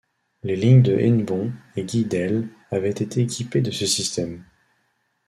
Les 0.41 0.55
lignes 0.55 0.81
de 0.81 0.97
Hennebont 0.97 1.51
et 1.75 1.83
Guidel 1.83 2.47
avaient 2.71 2.89
été 2.89 3.21
équipées 3.21 3.61
de 3.61 3.69
ce 3.69 3.85
système. 3.85 4.43